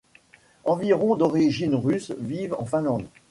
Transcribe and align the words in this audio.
Environ 0.63 1.15
d'origine 1.15 1.75
russe 1.75 2.11
vivent 2.17 2.55
en 2.57 2.65
Finlande. 2.65 3.05